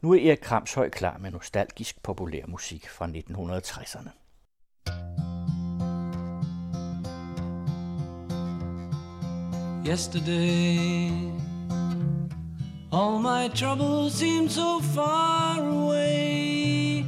[0.00, 4.10] Nu er Erik Kramshøj klar med nostalgisk populær musik fra 1960'erne.
[9.88, 11.10] Yesterday
[12.92, 17.04] All my troubles seem so far away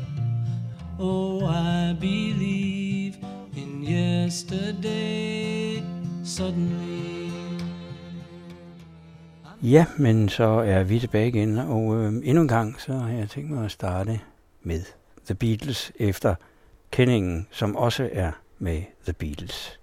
[0.99, 3.15] Oh, I believe
[3.57, 5.83] in yesterday
[6.25, 7.10] Suddenly
[9.63, 13.31] Ja, men så er vi tilbage igen, og øh, endnu en gang så har jeg
[13.31, 14.21] tænkt mig at starte
[14.63, 14.83] med
[15.27, 16.35] The Beatles efter
[16.91, 19.80] kendingen, som også er med The Beatles.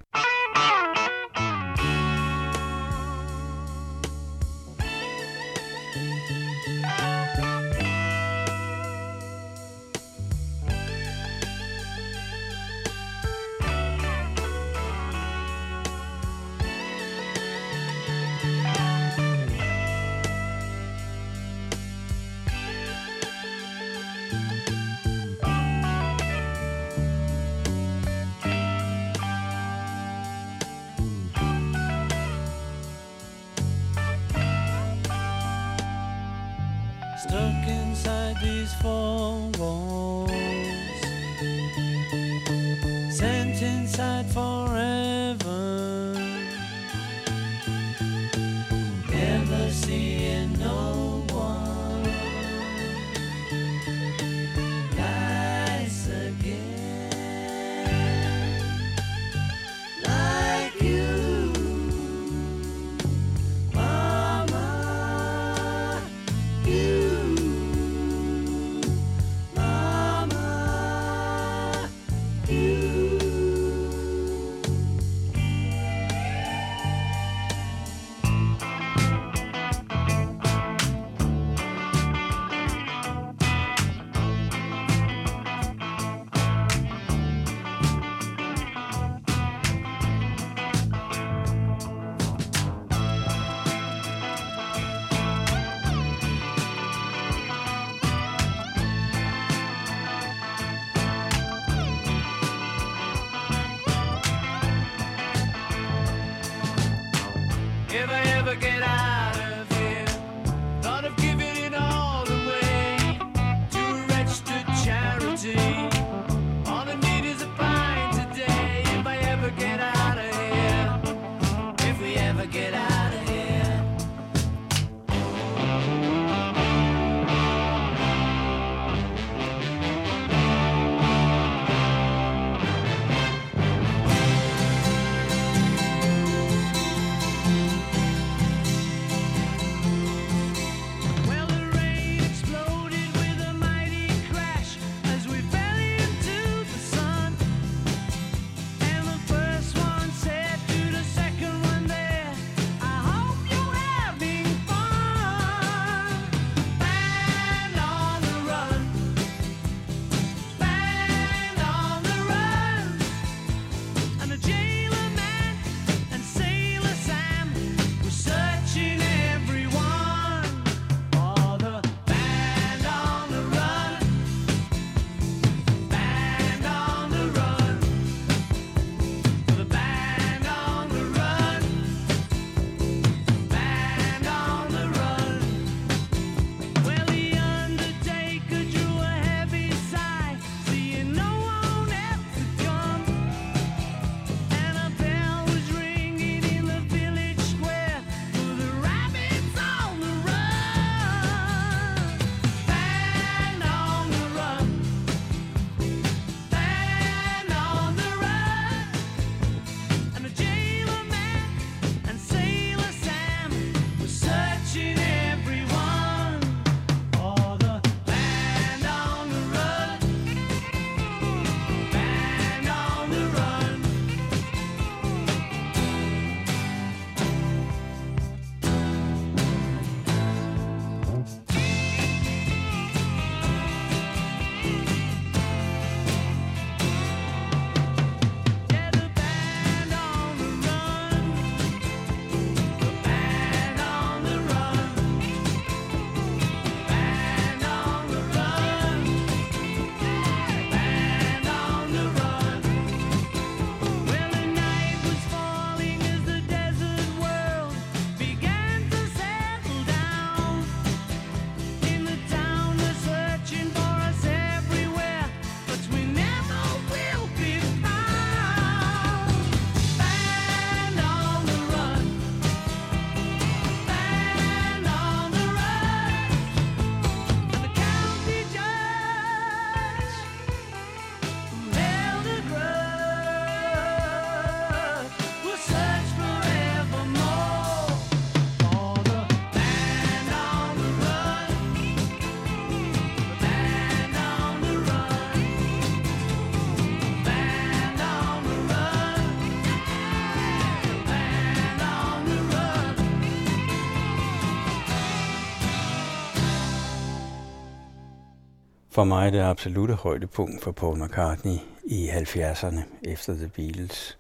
[308.98, 314.18] For mig det absolute højdepunkt for Paul McCartney i 70'erne efter The Beatles.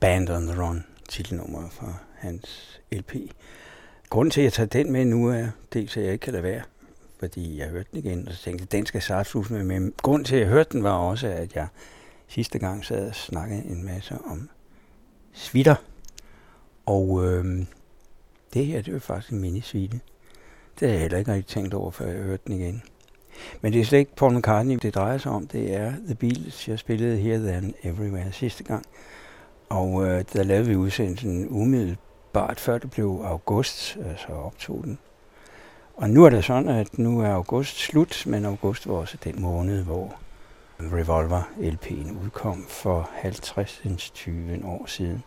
[0.00, 3.14] Band on the Run, titelnummer fra hans LP.
[4.10, 6.42] Grunden til, at jeg tager den med nu er, dels at jeg ikke kan lade
[6.42, 6.62] være,
[7.18, 9.64] fordi jeg hørte den igen, og så tænkte den skal Sartrus med.
[9.64, 11.66] Men grunden til, at jeg hørte den, var også, at jeg
[12.28, 14.50] sidste gang sad og snakkede en masse om
[15.32, 15.76] svitter.
[16.86, 17.66] Og øh,
[18.54, 20.00] det her, det var faktisk en mini-svitte.
[20.80, 22.82] Det har jeg heller ikke rigtig tænkt over, før jeg hørte den igen.
[23.60, 25.46] Men det er slet ikke Paul McCartney, det drejer sig om.
[25.46, 26.68] Det er The Beatles.
[26.68, 28.86] Jeg spillede Here, There and Everywhere sidste gang.
[29.68, 34.98] Og øh, der lavede vi udsendelsen umiddelbart før det blev august, altså optog den.
[35.96, 39.42] Og nu er det sådan, at nu er august slut, men august var også den
[39.42, 40.16] måned, hvor
[40.80, 45.22] Revolver LP'en udkom for 50-20 år siden.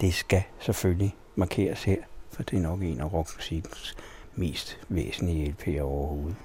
[0.00, 1.96] Det skal selvfølgelig markeres her,
[2.32, 3.96] for det er nok en af rockmusikkens
[4.34, 6.36] mest væsentlige LP'er overhovedet.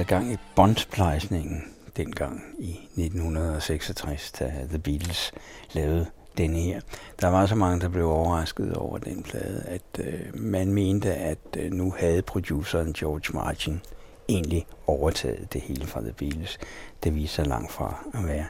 [0.00, 1.62] Været gang i båndplejsningen
[1.96, 5.32] dengang i 1966, da The Beatles
[5.72, 6.06] lavede
[6.38, 6.80] denne her.
[7.20, 11.38] Der var så mange, der blev overrasket over den plade, at øh, man mente, at
[11.56, 13.80] øh, nu havde produceren George Martin
[14.28, 16.58] egentlig overtaget det hele fra The Beatles.
[17.04, 18.46] Det viste sig langt fra at være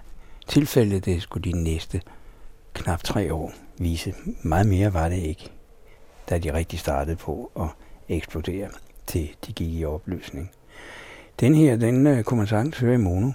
[0.49, 1.04] tilfældet.
[1.04, 2.00] Det skulle de næste
[2.75, 4.14] knap tre år vise.
[4.42, 5.52] Meget mere var det ikke,
[6.28, 7.69] da de rigtig startede på at
[8.09, 8.69] eksplodere,
[9.07, 10.50] til de gik i opløsning.
[11.41, 13.31] Den her, den øh, kunne man sagtens høre i mono.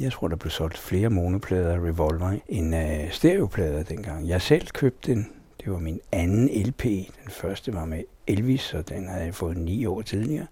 [0.00, 4.28] Jeg tror, der blev solgt flere monoplader af Revolver end øh, stereoplader dengang.
[4.28, 5.30] Jeg selv købte den.
[5.64, 6.82] Det var min anden LP.
[6.84, 10.46] Den første var med Elvis, og den havde jeg fået ni år tidligere.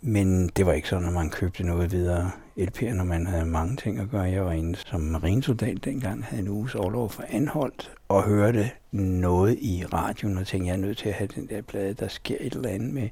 [0.00, 3.76] Men det var ikke sådan, at man købte noget videre LP'er, når man havde mange
[3.76, 4.22] ting at gøre.
[4.22, 9.58] Jeg var inde som marinesoldat dengang, havde en uges overlov for anholdt, og hørte noget
[9.60, 11.94] i radioen, og tænkte, jeg er nødt til at have den der plade.
[11.94, 13.08] Der sker et eller andet med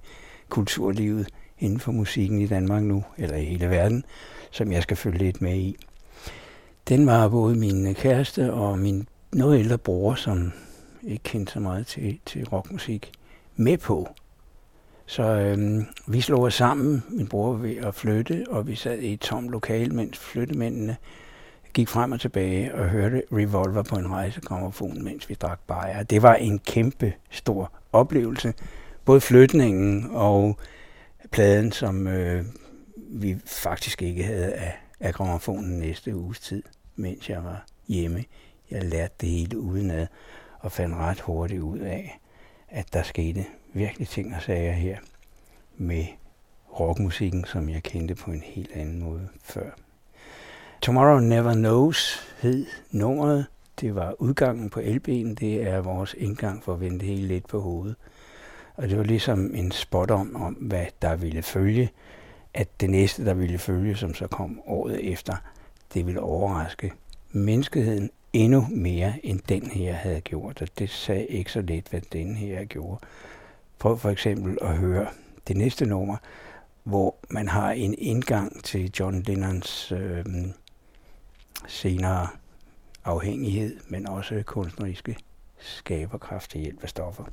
[0.48, 1.28] kulturlivet
[1.60, 4.04] inden for musikken i Danmark nu, eller i hele verden,
[4.50, 5.76] som jeg skal følge lidt med i.
[6.88, 10.52] Den var både min kæreste og min noget ældre bror, som
[11.02, 13.12] ikke kendte så meget til, til rockmusik,
[13.56, 14.08] med på.
[15.06, 18.98] Så øhm, vi slog os sammen, min bror var ved at flytte, og vi sad
[18.98, 20.96] i et tomt lokal, mens flyttemændene
[21.74, 26.02] gik frem og tilbage og hørte Revolver på en rejsegrammofon, mens vi drak bajer.
[26.02, 28.54] Det var en kæmpe stor oplevelse.
[29.04, 30.58] Både flytningen og
[31.30, 32.44] pladen, som øh,
[32.96, 36.62] vi faktisk ikke havde af, af gramofonen næste uges tid,
[36.96, 38.24] mens jeg var hjemme.
[38.70, 40.06] Jeg lærte det hele udenad
[40.60, 42.20] og fandt ret hurtigt ud af,
[42.68, 44.98] at der skete virkelig ting og sager her
[45.76, 46.04] med
[46.80, 49.70] rockmusikken, som jeg kendte på en helt anden måde før.
[50.82, 53.46] Tomorrow Never Knows hed nummeret.
[53.80, 55.34] Det var udgangen på LB'en.
[55.34, 57.96] Det er vores indgang for at vende det hele lidt på hovedet.
[58.76, 61.90] Og det var ligesom en spot om, om, hvad der ville følge.
[62.54, 65.36] At det næste, der ville følge, som så kom året efter,
[65.94, 66.92] det ville overraske
[67.30, 70.62] menneskeheden endnu mere, end den her havde gjort.
[70.62, 73.00] Og det sagde ikke så lidt, hvad den her gjorde.
[73.78, 75.06] Prøv for eksempel at høre
[75.48, 76.16] det næste nummer,
[76.84, 80.24] hvor man har en indgang til John Lennons øh,
[81.68, 82.28] senere
[83.04, 85.16] afhængighed, men også kunstneriske
[85.58, 87.24] skaberkraft til hjælp af stoffer.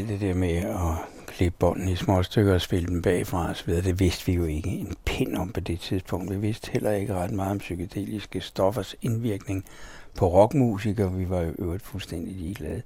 [0.00, 3.72] Alt det der med at klippe bånden i små stykker og spille dem bagfra osv.,
[3.72, 6.30] det vidste vi jo ikke en pind om på det tidspunkt.
[6.30, 9.64] Vi vidste heller ikke ret meget om psykedeliske stoffers indvirkning
[10.16, 11.12] på rockmusikere.
[11.12, 12.82] Vi var jo øvrigt fuldstændig ligeglade.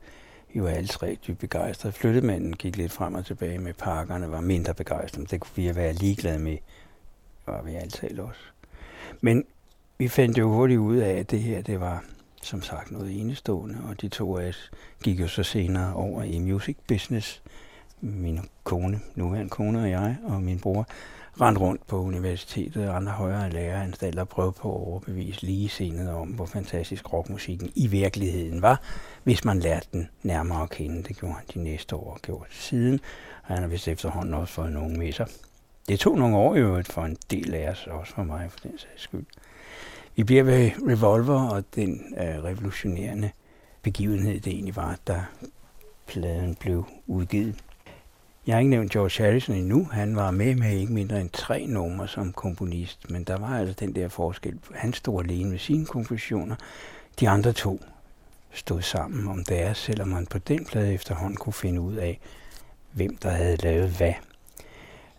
[0.54, 1.92] Vi var alle tre dybt begejstrede.
[1.92, 5.26] Flyttemanden gik lidt frem og tilbage med pakkerne, var mindre begejstrede.
[5.26, 6.56] Det kunne vi være ligeglade med,
[7.46, 8.40] var vi altid også.
[9.20, 9.44] Men
[9.98, 12.04] vi fandt jo hurtigt ud af, at det her, det var
[12.44, 14.70] som sagt noget enestående, og de to af os
[15.02, 17.42] gik jo så senere over i music business,
[18.00, 20.86] min kone, nuværende kone og jeg og min bror,
[21.40, 26.28] rendte rundt på universitetet og andre højere læreranstalter og prøvede på at overbevise senere om,
[26.28, 28.80] hvor fantastisk rockmusikken i virkeligheden var,
[29.22, 31.02] hvis man lærte den nærmere at kende.
[31.02, 33.00] Det gjorde han de næste år og gjorde siden,
[33.42, 35.26] og han har vist efterhånden også fået nogen med sig.
[35.88, 38.60] Det tog nogle år i øvrigt for en del af os, også for mig for
[38.60, 39.26] den sags skyld.
[40.16, 43.30] Vi bliver ved Revolver og den øh, revolutionerende
[43.82, 45.24] begivenhed, det egentlig var, da
[46.06, 47.54] pladen blev udgivet.
[48.46, 49.88] Jeg har ikke nævnt George Harrison endnu.
[49.92, 53.74] Han var med med ikke mindre end tre numre som komponist, men der var altså
[53.80, 54.58] den der forskel.
[54.74, 56.56] Han stod alene med sine kompositioner.
[57.20, 57.80] De andre to
[58.52, 62.20] stod sammen om deres, selvom man på den plade efterhånden kunne finde ud af,
[62.92, 64.12] hvem der havde lavet hvad.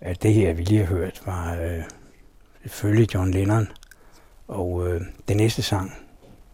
[0.07, 1.83] Øh, det her, vi lige har hørt, var øh,
[2.63, 3.67] selvfølgelig John Lennon,
[4.47, 5.91] og øh, den næste sang,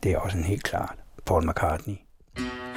[0.04, 0.96] det er også en helt klart
[1.26, 1.96] Paul McCartney.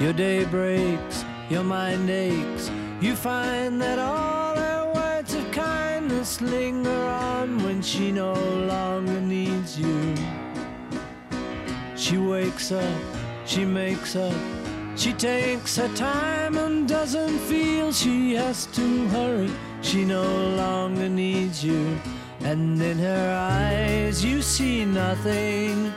[0.01, 2.71] Your day breaks, your mind aches.
[3.01, 8.33] You find that all her words of kindness linger on when she no
[8.67, 10.15] longer needs you.
[11.97, 13.01] She wakes up,
[13.45, 14.33] she makes up,
[14.95, 19.49] she takes her time and doesn't feel she has to hurry.
[19.81, 20.23] She no
[20.57, 21.97] longer needs you,
[22.45, 25.91] and in her eyes you see nothing.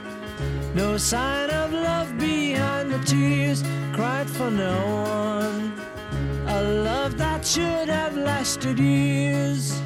[0.74, 3.62] No sign of love behind the tears
[3.92, 4.78] cried for no
[5.26, 5.72] one.
[6.48, 9.78] A love that should have lasted years.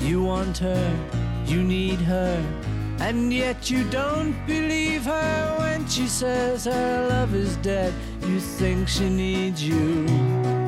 [0.00, 0.86] You want her,
[1.44, 2.42] you need her,
[3.00, 7.92] and yet you don't believe her when she says her love is dead.
[8.22, 10.67] You think she needs you.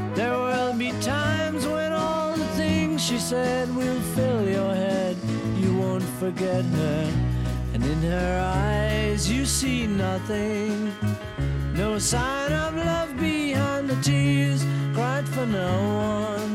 [3.21, 5.15] Said will fill your head.
[5.57, 7.13] You won't forget her,
[7.73, 10.91] and in her eyes you see nothing.
[11.75, 15.71] No sign of love behind the tears cried for no
[16.17, 16.53] one.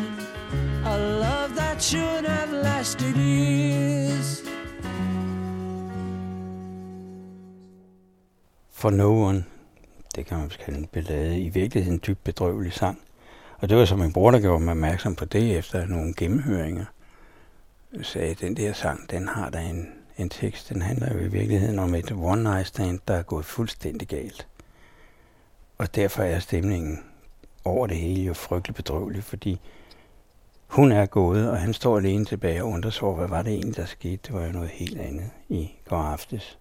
[0.84, 4.42] A love that should have lasted years.
[8.70, 9.44] For No One,
[10.14, 12.98] det kan man kalde en ballade, i virkeligheden en dybt bedrøvelig sang.
[13.58, 16.84] Og det var så min bror, der gjorde mig opmærksom på det efter nogle gennemhøringer.
[18.02, 20.68] Sagde, den der sang, den har der en, en tekst.
[20.68, 24.46] Den handler jo i virkeligheden om et one night stand, der er gået fuldstændig galt.
[25.78, 27.04] Og derfor er stemningen
[27.64, 29.60] over det hele jo frygtelig bedrøvelig, fordi
[30.66, 33.52] hun er gået, og han står alene tilbage og undrer sig over, hvad var det
[33.52, 34.18] egentlig, der skete.
[34.26, 36.58] Det var jo noget helt andet i går aftes.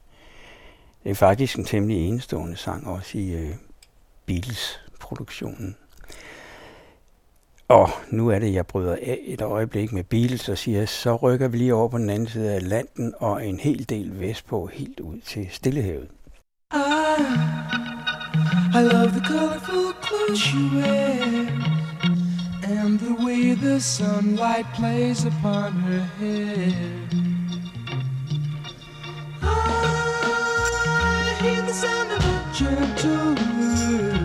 [1.04, 3.56] Det er faktisk en temmelig enestående sang, også i øh,
[4.26, 5.76] Beatles-produktionen.
[7.68, 11.48] Og nu er det, jeg bryder af et øjeblik med Beatles og siger, så rykker
[11.48, 15.00] vi lige over på den anden side af Atlanten og en hel del vestpå, helt
[15.00, 16.08] ud til Stillehavet.
[16.74, 16.78] I,
[18.74, 21.48] I love the colorful clothes you wear
[22.64, 26.72] and the way the sunlight plays upon her hair.
[29.42, 30.20] Ah,
[31.30, 34.25] I hear the sound of a gentle word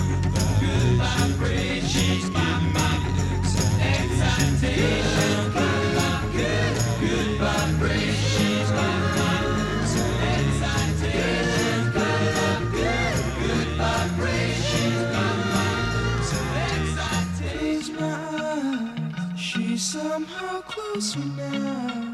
[21.01, 22.13] closer now.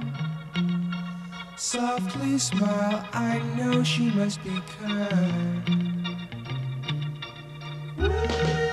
[1.58, 6.17] Softly smile, I know she must be kind.
[7.97, 8.66] In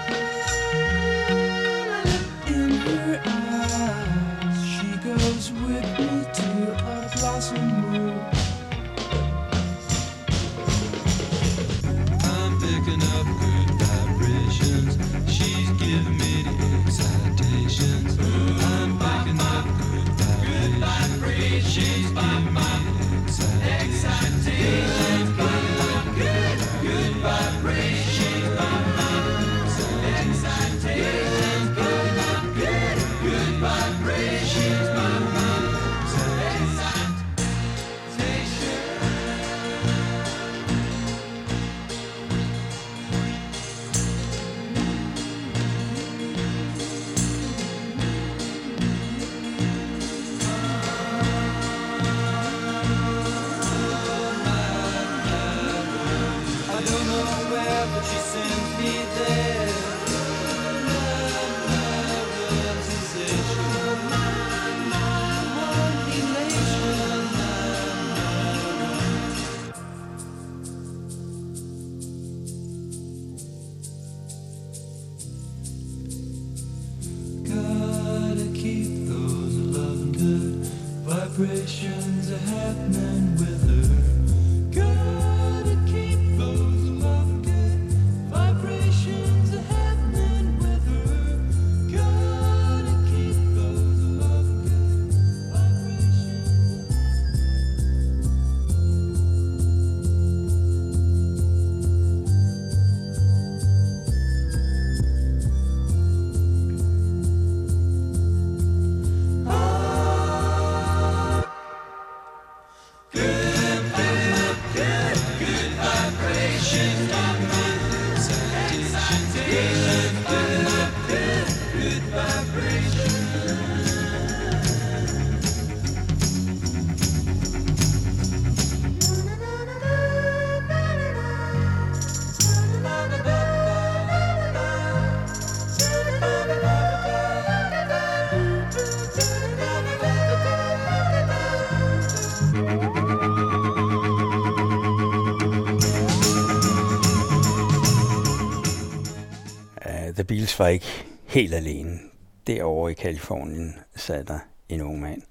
[150.54, 151.98] Uh, var ikke helt alene.
[152.46, 154.38] Derovre i Kalifornien sad der
[154.68, 155.22] en ung mand.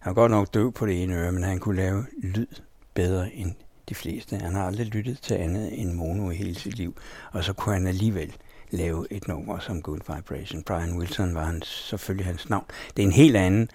[0.00, 2.46] Han var godt nok døv på det ene øre, men han kunne lave lyd
[2.94, 3.52] bedre end
[3.88, 4.36] de fleste.
[4.36, 6.96] Han har aldrig lyttet til andet end mono i hele sit liv,
[7.32, 8.36] og så kunne han alligevel
[8.70, 10.62] lave et nummer som Good Vibration.
[10.62, 12.64] Brian Wilson var hans, selvfølgelig hans navn.
[12.96, 13.68] Det er en helt anden,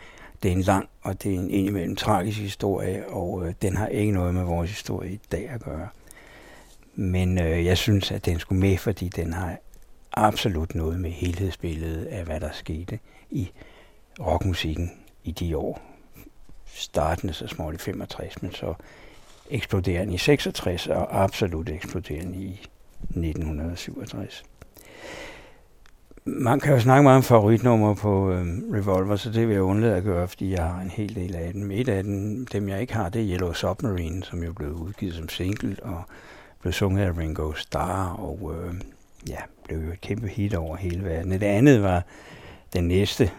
[0.43, 3.88] det er en lang, og det er en indimellem tragisk historie, og øh, den har
[3.88, 5.88] ikke noget med vores historie i dag at gøre.
[6.96, 9.58] Men øh, jeg synes, at den skulle med, fordi den har
[10.18, 13.00] absolut noget med helhedsbilledet af, hvad der skete
[13.30, 13.52] i
[14.20, 14.92] rockmusikken
[15.24, 15.82] i de år.
[16.66, 18.74] Startende så småt i 65, men så
[19.50, 22.52] eksploderende i 66 og absolut eksploderende i
[23.02, 24.44] 1967.
[26.26, 29.96] Man kan jo snakke meget om favoritnummer på øh, Revolver, så det vil jeg undlade
[29.96, 31.72] at gøre, fordi jeg har en hel del af dem.
[31.72, 35.16] Et af dem, dem jeg ikke har, det er Yellow Submarine, som jo blev udgivet
[35.16, 36.04] som single og
[36.62, 38.74] blev sunget af Ringo Starr og øh,
[39.28, 41.32] ja, blev jo et kæmpe hit over hele verden.
[41.32, 42.04] Det andet var
[42.74, 43.32] den næste,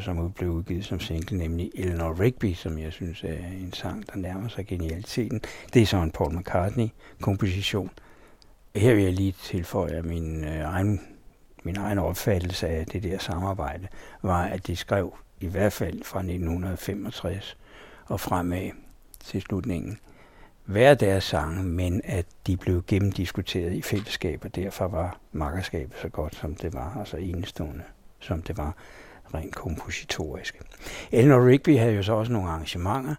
[0.00, 4.16] som blev udgivet som single, nemlig Eleanor Rigby, som jeg synes er en sang, der
[4.16, 5.40] nærmer sig genialiteten.
[5.74, 7.90] Det er så en Paul McCartney-komposition.
[8.76, 11.00] Her vil jeg lige tilføje, at min øh, egen,
[11.64, 13.88] min egen opfattelse af det der samarbejde
[14.22, 17.56] var, at de skrev i hvert fald fra 1965
[18.06, 18.70] og fremad
[19.24, 19.98] til slutningen
[20.64, 26.08] hver deres sange, men at de blev gennemdiskuteret i fællesskab, og derfor var makkerskabet så
[26.08, 27.82] godt, som det var, altså enestående,
[28.20, 28.74] som det var
[29.34, 30.60] rent kompositorisk.
[31.12, 33.14] Eleanor Rigby havde jo så også nogle arrangementer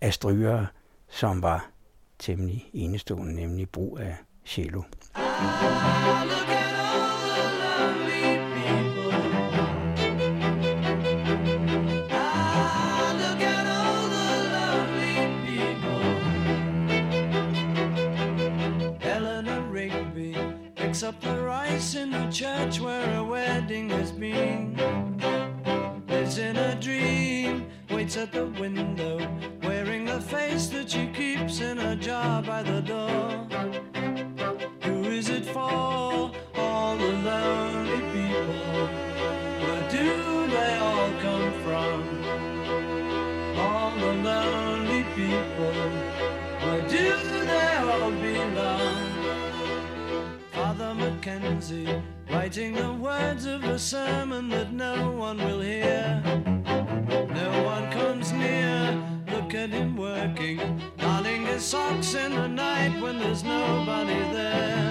[0.00, 0.66] af strygere,
[1.08, 1.70] som var
[2.18, 4.82] temmelig enestående, nemlig brug af cello.
[5.16, 6.57] Look
[21.94, 24.76] the in the church where a wedding has been.
[26.08, 29.18] Lives in a dream, waits at the window,
[29.62, 33.46] wearing the face that she keeps in a jar by the door.
[34.82, 36.32] Who is it for?
[36.56, 39.07] All the lonely people.
[53.78, 56.20] A sermon that no one will hear.
[56.26, 59.00] No one comes near.
[59.32, 60.58] Look at him working,
[60.96, 64.87] darning his socks in the night when there's nobody there.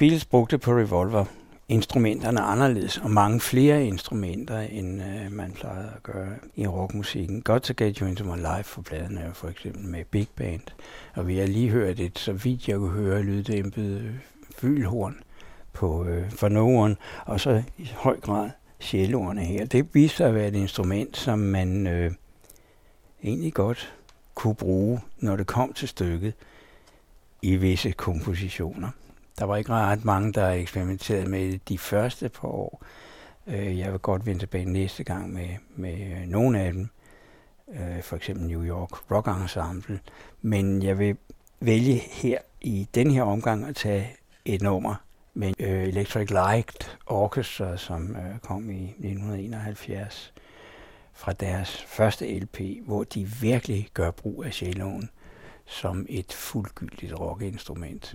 [0.00, 1.24] Beatles brugte på Revolver
[1.68, 7.42] instrumenterne anderledes, og mange flere instrumenter, end øh, man plejede at gøre i rockmusikken.
[7.42, 10.28] Got to Get You Into My Life for pladen er jo for eksempel med Big
[10.36, 10.60] Band,
[11.14, 14.14] og vi har lige hørt et, så vidt jeg kunne høre, lyddæmpet øh,
[14.58, 15.16] fylhorn
[15.72, 19.64] på øh, For nogen, og så i høj grad sjælordene her.
[19.66, 22.12] Det viste sig at være et instrument, som man øh,
[23.24, 23.94] egentlig godt
[24.34, 26.34] kunne bruge, når det kom til stykket,
[27.42, 28.90] i visse kompositioner.
[29.40, 32.82] Der var ikke ret mange, der eksperimenterede med det de første par år.
[33.46, 36.88] Øh, Jeg vil godt vende tilbage næste gang med, med øh, nogle af dem.
[37.68, 40.00] Øh, For eksempel New York Rock Ensemble.
[40.42, 41.16] Men jeg vil
[41.60, 44.94] vælge her i den her omgang at tage et nummer
[45.34, 50.32] med øh, Electric Light Orchestra, som øh, kom i 1971
[51.12, 55.10] fra deres første LP, hvor de virkelig gør brug af celloen
[55.70, 58.14] som et fuldgyldigt rockinstrument.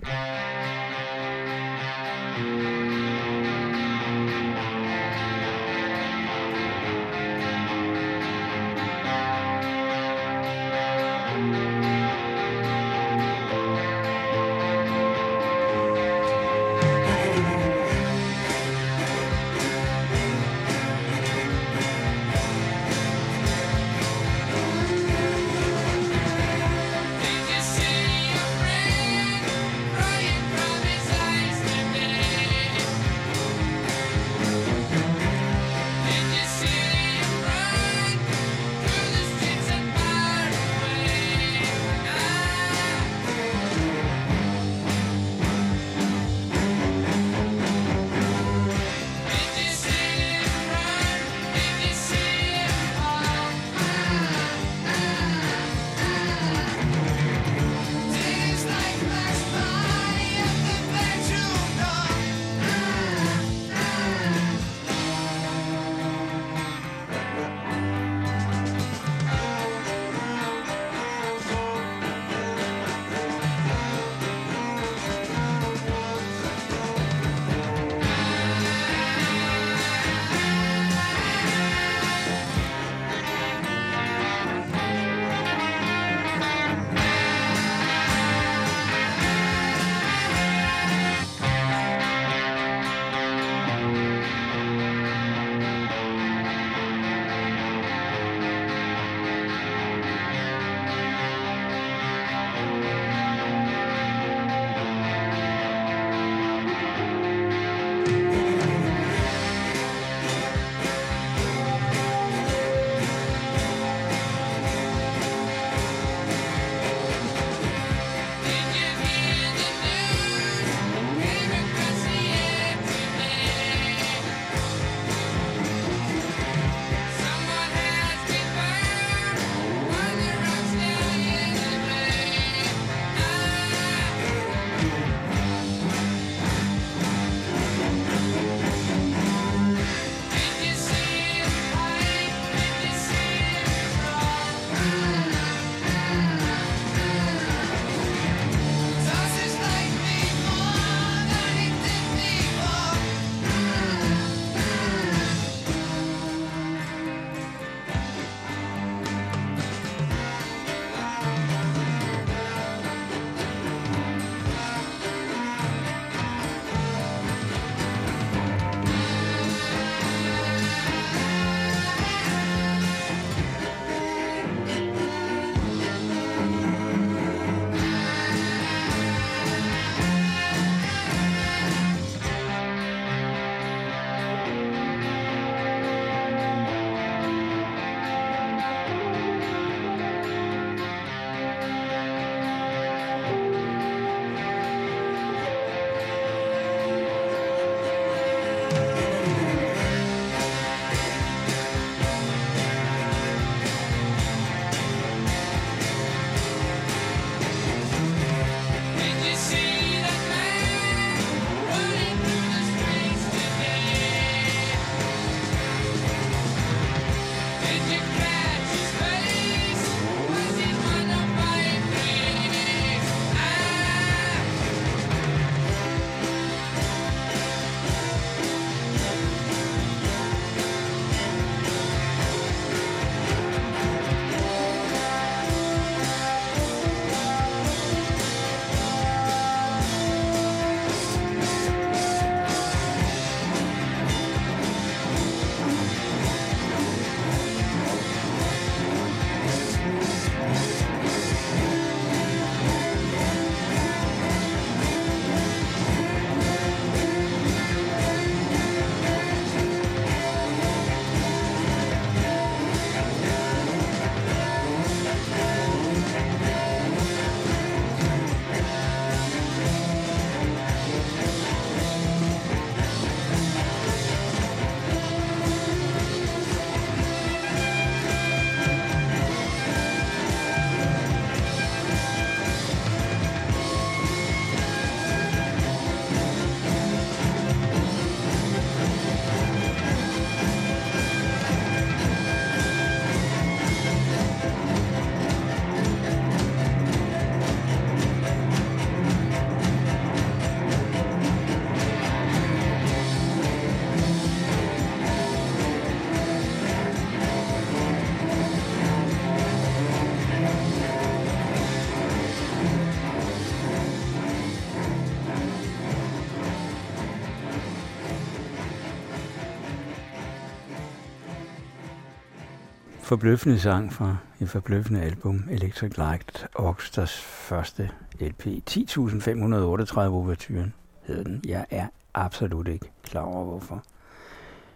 [323.06, 327.90] Forbløffende sang fra et forbløffende album, Electric Light Orchestras første
[328.20, 328.46] LP.
[328.70, 331.42] 10.538 overturen hedder den.
[331.46, 333.82] Jeg er absolut ikke klar over, hvorfor.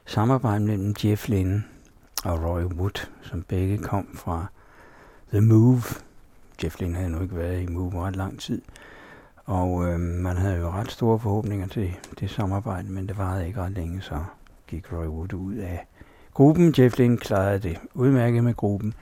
[0.07, 1.65] Samarbejdet mellem Jeff Lynne
[2.25, 4.47] og Roy Wood, som begge kom fra
[5.33, 5.83] The Move.
[6.65, 8.63] Jeff Lynne havde nu ikke været i Move ret lang tid.
[9.45, 13.63] Og øh, man havde jo ret store forhåbninger til det samarbejde, men det varede ikke
[13.63, 14.25] ret længe, så
[14.67, 15.87] gik Roy Wood ud af
[16.35, 16.75] gruppen.
[16.79, 18.95] Jeff Lynne klarede det udmærket med gruppen,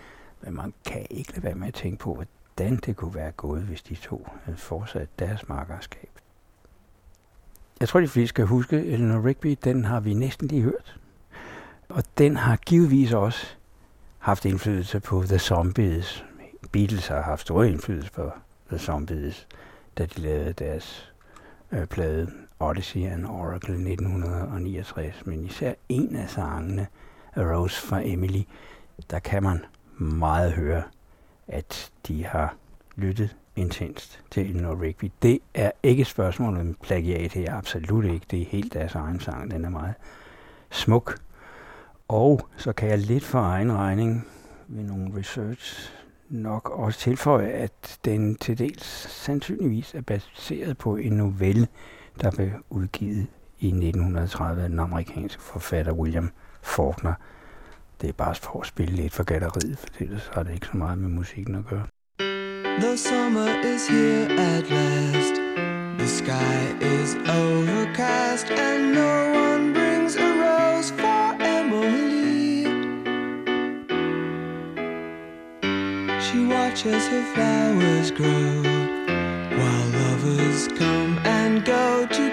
[0.43, 3.63] men man kan ikke lade være med at tænke på, hvordan det kunne være gået,
[3.63, 6.11] hvis de to havde fortsat deres markerskab.
[7.81, 11.01] Jeg tror, de fleste skal huske, Eleanor Rigby, den har vi næsten lige hørt.
[11.89, 13.47] Og den har givetvis også
[14.19, 16.25] haft indflydelse på The Zombies.
[16.73, 18.31] Beatles har haft stor indflydelse på
[18.69, 19.47] The Zombies,
[19.99, 21.13] da de lavede deres
[21.73, 25.27] øh, plade Odyssey and Oracle 1969.
[25.27, 26.87] Men især en af sangene,
[27.43, 28.43] Rose fra Emily,
[29.11, 29.65] der kan man
[29.99, 30.83] meget høre,
[31.49, 32.55] at de har
[32.97, 35.11] lyttet intenst til Eleanor Rigby.
[35.23, 38.27] Det er ikke et spørgsmål om plagiat, det er absolut ikke.
[38.31, 39.95] Det er helt deres egen sang, den er meget
[40.71, 41.19] smuk.
[42.09, 44.27] Og så kan jeg lidt for egen regning
[44.69, 45.93] ved nogle research
[46.29, 51.69] nok også tilføje, at den til dels sandsynligvis er baseret på en novelle,
[52.21, 53.27] der blev udgivet
[53.59, 56.31] i 1930 af den amerikanske forfatter William
[56.63, 57.15] Faulkner.
[58.01, 60.77] Det er bare for at spille lidt for galleriet, for ellers har det ikke så
[60.77, 61.87] meget med musikken at gøre.
[62.81, 65.35] The summer is here at last.
[65.99, 69.15] The sky is overcast, and no
[69.49, 71.25] one brings a rose for
[71.57, 72.65] Emily.
[76.21, 78.63] She watches her flowers grow
[79.59, 82.28] while lovers come and go to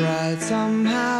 [0.00, 1.19] pride somehow,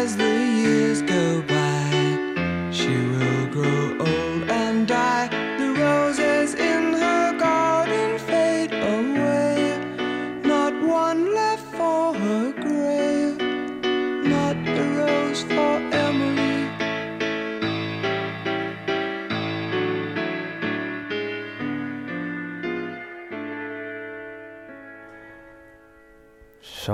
[0.00, 0.39] as the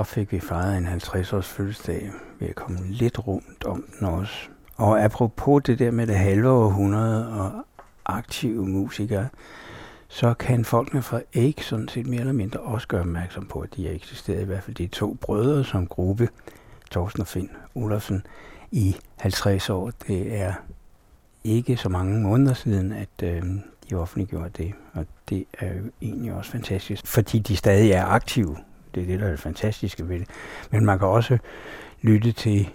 [0.07, 4.49] fik vi fejret en 50-års fødselsdag Vi er kommet lidt rundt om den også.
[4.77, 7.65] Og apropos det der med det halve århundrede og
[8.05, 9.29] aktive musikere,
[10.09, 13.69] så kan folkene fra Ake sådan set mere eller mindre også gøre opmærksom på, at
[13.77, 16.29] de har eksisteret, i hvert fald de to brødre som gruppe,
[16.91, 18.27] Thorsten og Finn Olafsen,
[18.71, 19.93] i 50 år.
[20.09, 20.53] Det er
[21.45, 23.43] ikke så mange måneder siden, at øh,
[23.91, 28.57] de offentliggjorde det, og det er jo egentlig også fantastisk, fordi de stadig er aktive.
[28.97, 30.29] Det er det, der er det fantastiske ved det.
[30.71, 31.39] Men man kan også
[32.03, 32.69] lytte til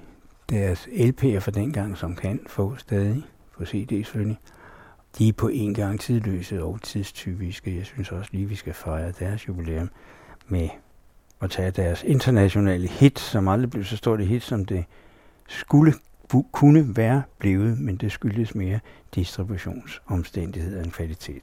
[0.49, 3.24] deres LP'er fra dengang, som kan få stadig
[3.57, 4.38] på CD selvfølgelig.
[5.17, 7.78] De er på en gang tidløse og tidstypiske.
[7.78, 9.89] Jeg synes også lige, vi skal fejre deres jubilæum
[10.47, 10.69] med
[11.41, 14.86] at tage deres internationale hit, som aldrig blev så stort et hit, som det
[15.47, 15.93] skulle
[16.51, 18.80] kunne være blevet, men det skyldes mere
[19.15, 21.41] distributionsomstændigheder end kvalitet.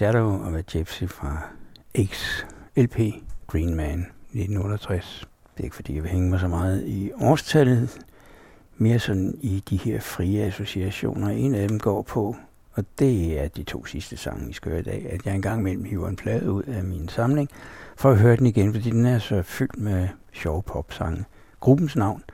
[0.00, 1.48] Shadow of a Gypsy fra
[2.06, 2.44] X
[2.76, 2.98] LP
[3.46, 5.28] Green Man 1968.
[5.54, 7.98] Det er ikke fordi, jeg vil hænge mig så meget i årstallet,
[8.76, 11.28] mere sådan i de her frie associationer.
[11.28, 12.36] En af dem går på,
[12.72, 15.62] og det er de to sidste sange, I skal høre i dag, at jeg engang
[15.62, 17.48] mellem hiver en plade ud af min samling,
[17.96, 21.24] for at høre den igen, fordi den er så fyldt med sjove popsange.
[21.60, 22.24] Gruppens navn,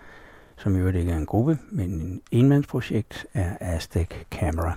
[0.57, 4.77] som jo ikke er en gruppe, men en enmandsprojekt, er Aztec Camera.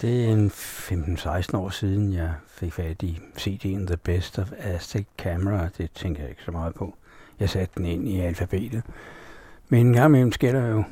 [0.00, 5.06] Det er en 15-16 år siden, jeg fik fat i CD'en The Best of Aztec
[5.18, 5.68] Camera.
[5.78, 6.94] Det tænker jeg ikke så meget på.
[7.40, 8.82] Jeg satte den ind i alfabetet.
[9.68, 10.84] Men en gang imellem sker der jo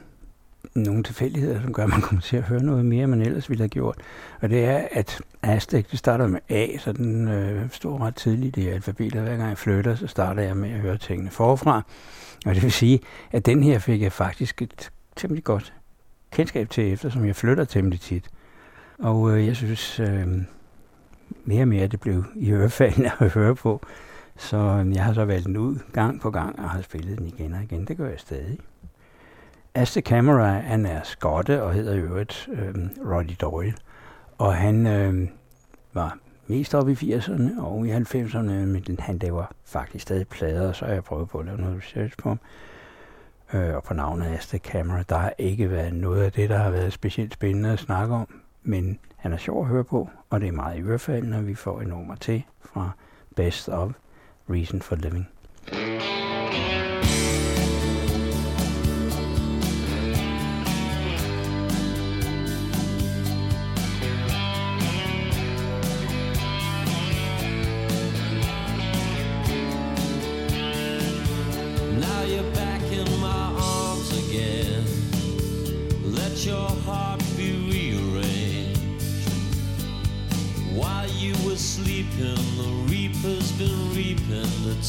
[0.74, 3.48] nogle tilfældigheder, som gør, at man kommer til at høre noget mere, end man ellers
[3.50, 3.96] ville have gjort.
[4.40, 8.57] Og det er, at Aztec, det starter med A, så den øh, står ret tidligt
[8.57, 9.22] i alfabetet.
[9.22, 11.82] Hver gang jeg flytter, så starter jeg med at høre tingene forfra.
[12.46, 13.00] Og det vil sige,
[13.32, 15.72] at den her fik jeg faktisk et temmelig godt
[16.30, 18.30] kendskab til, eftersom jeg flytter temmelig tit.
[18.99, 20.28] Og øh, jeg synes, øh,
[21.44, 23.80] mere og mere det blev i ørefaldene at høre på.
[24.36, 27.26] Så øh, jeg har så valgt den ud gang på gang og har spillet den
[27.26, 27.84] igen og igen.
[27.84, 28.59] Det gør jeg stadig.
[29.74, 32.74] Aztec Camera, han er skotte og hedder i øvrigt øh,
[33.12, 33.74] Roddy Doyle.
[34.38, 35.28] Og han øh,
[35.92, 40.84] var mest oppe i 80'erne og i 90'erne, men han laver faktisk stadig plader, så
[40.84, 42.38] har jeg prøvet på at lave noget research på ham.
[43.55, 46.70] Øh, og på navnet Aste Camera, der har ikke været noget af det, der har
[46.70, 48.28] været specielt spændende at snakke om,
[48.66, 51.54] men han er sjov at høre på, og det er meget i ørefald, når vi
[51.54, 52.90] får et nummer til fra
[53.36, 53.92] Best of
[54.50, 55.28] Reason for Living.
[55.72, 56.15] Mm.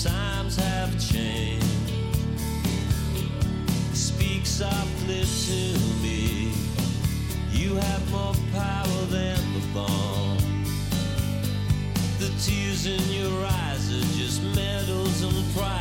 [0.03, 1.65] times have changed.
[3.93, 6.51] Speak softly to me.
[7.51, 10.37] You have more power than the bomb.
[12.19, 15.76] The tears in your eyes are just medals and pride.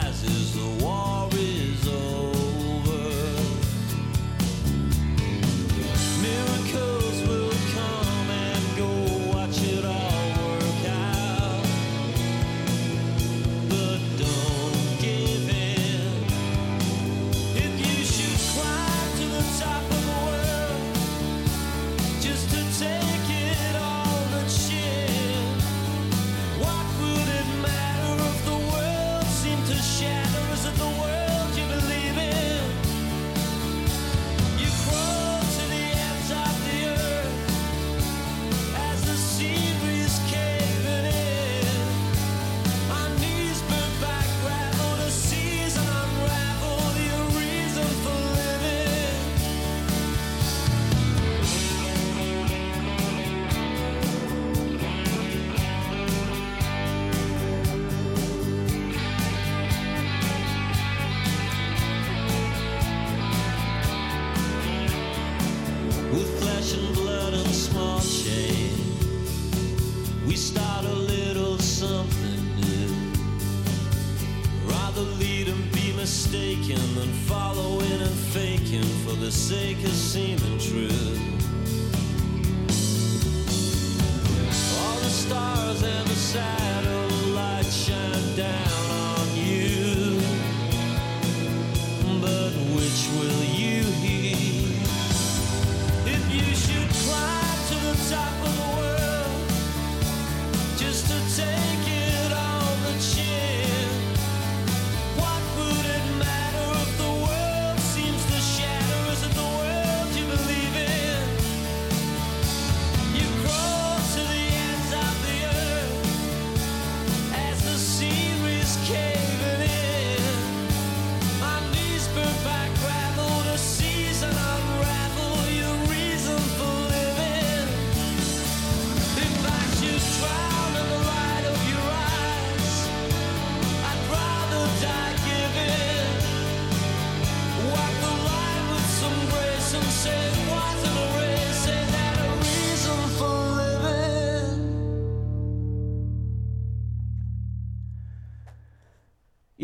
[79.20, 81.35] the sake of seeming true.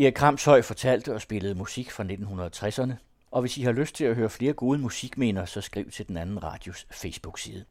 [0.03, 2.93] Erik Kramshøj fortalte og spillede musik fra 1960'erne,
[3.31, 6.17] og hvis I har lyst til at høre flere gode musikmener, så skriv til den
[6.17, 7.65] anden radios Facebook-side.